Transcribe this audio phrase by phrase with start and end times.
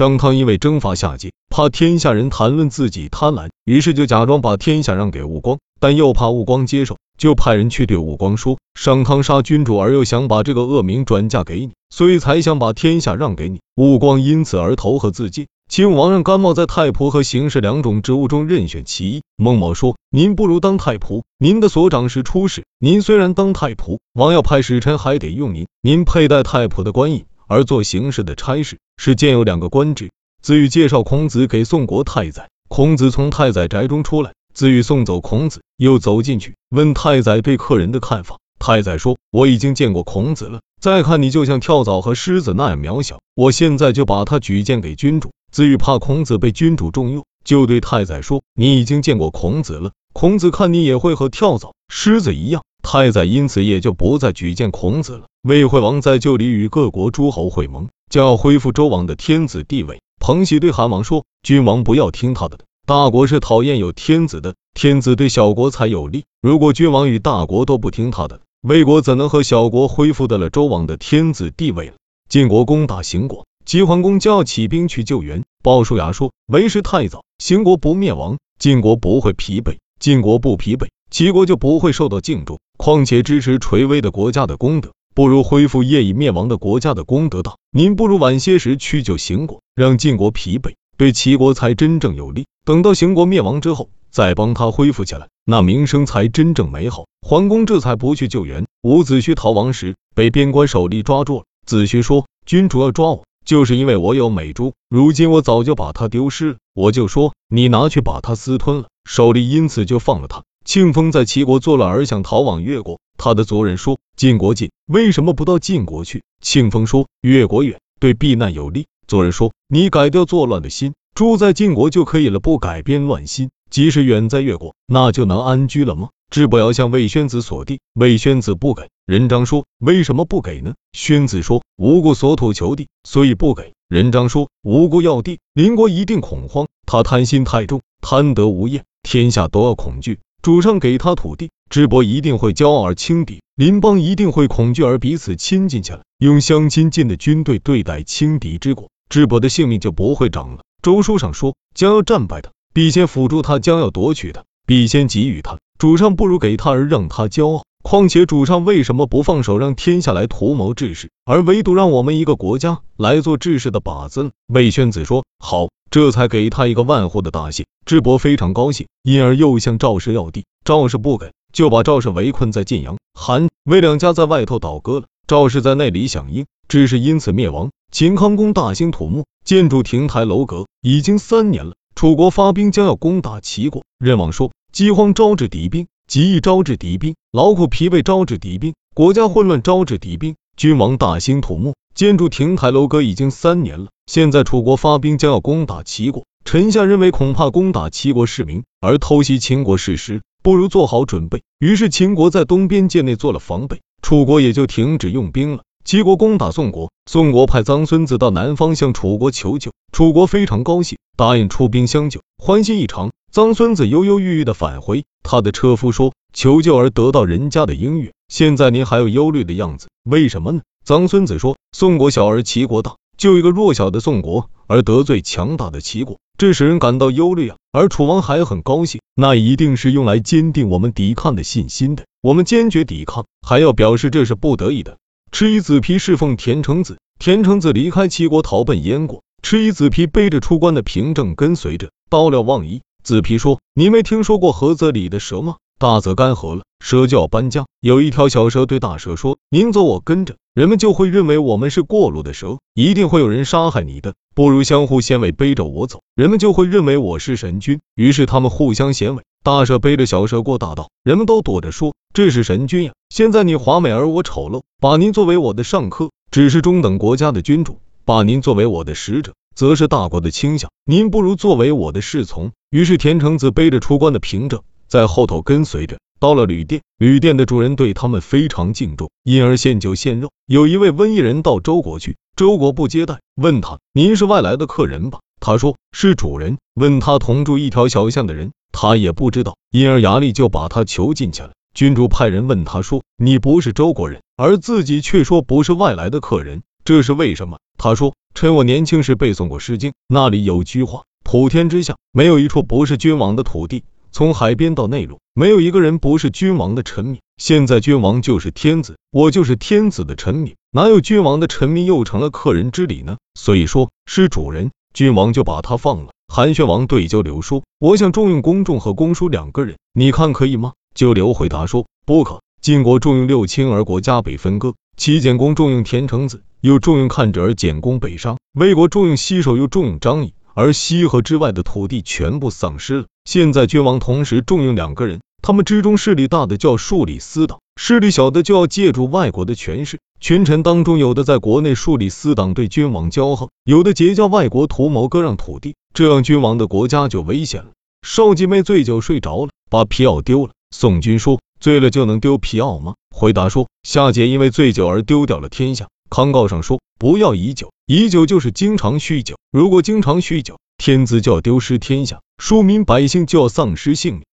[0.00, 13.60] 商汤因为征伐夏桀，怕天下人谈论自己贪婪，于是就假装把天下让给吴光，但又怕吴光接受，就派人去对吴光说：商汤杀君主，而又想把这个恶名转嫁给你，所以才想把天下让给你。
[13.76, 15.48] 吴光因此而投河自尽。
[15.68, 19.22] 秦武王让甘茂在太仆和行事两种职务中任选其一。
[19.36, 22.64] 孟某说：“您不如当太仆，您的所长是出使。
[22.78, 25.66] 您虽然当太仆，王要派使臣还得用您。
[25.82, 30.10] 您佩戴太仆的官印。”而做行事的差事是兼有两个官职。
[30.40, 38.38] 子羽介绍孔子给宋国太宰，孔子从太宰宅中出来，子羽送走孔子，又走进去问太宰对客人的看法。
[38.60, 55.26] 太宰说：“我已经见过孔子了，再看你就像跳蚤和狮子那样渺小，我现在就把他举荐给君主。”子羽怕孔子被君主重用，就对太宰说：“你已经见过孔子了，孔子看你也会和跳蚤、狮子一样。”太宰因此也就不再举荐孔子了。
[55.42, 60.00] 魏惠王在旧里与各国诸侯会盟，将要恢复周王的天子地位。
[60.18, 66.24] 彭喜对韩王说：“君王不要听他的，大国是讨厌有天子的，天子对小国才有利。
[66.42, 71.94] 如果君王与大国都不听他的，魏国怎能和小国恢复得了周王的天子地位了？”
[72.28, 75.42] 晋国攻打邢国，齐桓公将要起兵去救援。
[75.62, 79.76] 鲍叔牙说：“为时太早，邢国不灭亡，晋国不会疲惫。
[79.98, 87.56] 晋国不疲惫，齐国就不会受到敬重。”况且支持垂危的国家的功德，不如恢复业已灭亡的国家的功德大。
[87.70, 92.46] 您不如晚些时去救邢国，让晋国疲惫，对齐国才真正有利。
[92.64, 97.04] 等到邢国灭亡之后，再帮他恢复起来，那名声才真正美好。
[97.20, 98.64] 桓公这才不去救援。
[98.82, 101.44] 伍子胥逃亡时，被边关守吏抓住了。
[101.66, 104.72] 子胥说：“君主要抓我，就是因为我有美珠。
[104.88, 108.86] 如今我早就把它丢失了，我就说你拿去把它私吞了。
[109.04, 128.90] 守吏因此就放了他。”庆丰在齐国作乱而想逃往越国，他的族人说：“晋国近，为什么不到晋国去？”庆丰说：“越国远，对避难有利。”族人说：“你改掉作乱的心，住在晋国就可以了，不改变乱心，即使远在越国，那就能安居了吗？”智伯要向魏宣子所地，魏宣子不给。
[129.06, 136.68] 任章说：“为什么不给呢？”宣子说：“无故所土求地，所以不给。”任章说：“无故要地，邻国一定恐慌。
[136.86, 150.60] 他贪心太重，贪得无厌，天下都要恐惧。”主上给他土地，智伯一定会骄傲而轻敌，邻邦一定会恐惧而彼此亲近起来，用相亲近的军队对待轻敌之国，智伯的性命就不会长了。
[150.82, 155.58] 周书上说，将要战败的，必先辅助他；将要夺取的，必先给予他。
[155.78, 157.64] 主上不如给他而让他骄傲。
[157.82, 164.30] 况且主上为什么不放手让天下来图谋治世，而唯独让我们一个国家来做治世的靶子呢？
[164.48, 177.70] 魏宣子说：“好。”这才给他一个万户的大信，智伯非常高兴，因而又向赵氏要地，赵氏不给，就把赵氏围困在晋阳、韩、魏两家在外头倒戈了，赵氏在内里响应，只是因此灭亡。
[177.90, 181.74] 秦康公大兴土木，建筑亭台楼阁，已经三年了。
[181.96, 190.36] 楚国发兵将要攻打齐国，任王说：饥荒招致敌兵，极易招致敌兵，劳苦疲惫招致敌兵，国家混乱招致敌兵。
[190.56, 191.74] 君王大兴土木。
[191.92, 201.42] 建筑亭台楼阁已经三年了，现在楚国发兵将要攻打齐国，臣下认为恐怕攻打齐国市民而偷袭秦国事实，不如做好准备。
[201.58, 205.62] 于是秦国在东边界内做了防备，楚国也就停止用兵了。
[205.84, 213.10] 齐国攻打宋国，宋国派臧孙子到南方向楚国求救，楚国非常高兴，答应出兵相救，欢欣异常。
[213.32, 227.58] 臧孙子犹犹豫豫的返回，他的车夫说：“求救而得到人家的应允，现在您还有忧虑的样子，为什么呢？”臧孙子说：“宋国小而齐国大，就一个弱小的宋国而得罪强大的齐国，这使人感到忧虑啊。
[227.70, 232.06] 而楚王还很高兴，那一定是用来坚定我们抵抗的信心的。
[232.22, 234.96] 我们坚决抵抗，还要表示这是不得已的。”
[235.32, 242.80] 赤衣子皮侍奉田成子，田成子离开齐国逃奔燕国，赤衣子皮背着出关的凭证跟随着，到了望夷。
[243.04, 245.56] 子皮说：“你没听说过菏泽里的蛇吗？
[245.80, 247.64] 大泽干涸了，蛇就要搬家。
[247.80, 256.02] 有一条小蛇对大蛇说：‘您走，我跟着。’”人们就会认为我们是过路的蛇，一定会有人杀害你的，不如相互衔尾背着我走。
[256.14, 259.22] 人们就会认为我是神君，于是他们互相衔尾。
[259.42, 262.92] 大蛇背着小蛇过大道，人们都躲着说这是神君呀。
[263.08, 270.70] 现在你华美而我丑陋，把您作为我的上客，只是中等国家的君主；把您作为我的使者，则是大国的倾向。
[270.84, 272.52] 您不如作为我的侍从。
[272.68, 275.98] 于是田成子背着出关的凭证，在后头跟随着。
[276.18, 280.30] 到了旅店，旅店的主人对他们非常敬重，因而献酒献肉。
[280.46, 291.52] 有一位瘟疫人到周国去，周国不接待，问他：“您是外来的客人吧？”他说：“是主人。”问他同住一条小巷的人，他也不知道，因而衙吏就把他囚禁起来。
[291.72, 303.84] 君主派人问他说：“你不是周国人，而自己却说不是外来的客人，这是为什么？”他说：“趁我年轻时背诵过《诗经》，那里有句话：普天之下，没有一处不是君王的土地。
[304.12, 307.20] 从海边到内陆，没有一个人不是君王的臣民。
[307.36, 313.16] 现在君王就是天子，我就是天子的臣民，哪有君王的臣民又成了客人之礼呢？
[313.34, 316.10] 所以说，是主人，君王就把他放了。
[316.28, 322.40] 韩宣王对九流说：“我想重用公仲和公叔两个人，你看可以吗？”九流回答说：“不可。
[322.60, 333.06] 晋国重用六卿而国家被分割，齐简公重用田成子，又重用看者而简公北上；魏国重用西首，又重用张仪，而西河之外的土地全部丧失了。
[333.24, 339.98] 现在君王同时重用两个人，他们之中势力大的就要树立私党，势力小的就要借助外国的权势。
[340.20, 347.70] 群臣当中，有的在国内树立私党，对君王骄横；有的结交外国图谋割让土地，这样君王的国家就危险了。”
[348.06, 350.52] 少季妹醉酒睡着了，把皮袄丢了。
[350.70, 351.40] 宋军说。
[351.58, 352.94] 醉了就能丢皮袄吗？
[353.14, 355.88] 回答说，夏桀因为醉酒而丢掉了天下。
[356.08, 359.38] 康诰上说，不要以酒，以酒就是经常酗酒。
[359.50, 364.24] 如果经常酗酒，天子就要丢失天下，庶民百姓就要丧失性命。